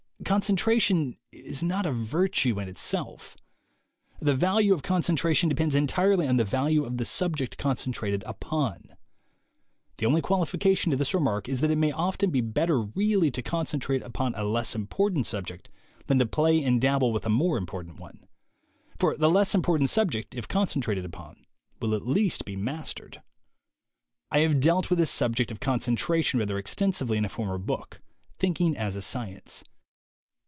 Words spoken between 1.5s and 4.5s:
not a virtue in itself. The